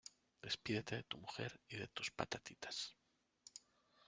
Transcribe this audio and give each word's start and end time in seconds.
Despídete 0.43 0.95
de 0.95 1.03
tu 1.03 1.19
mujer 1.19 1.61
y 1.69 1.77
de 1.77 1.87
tus 1.89 2.09
patatitas. 2.09 2.95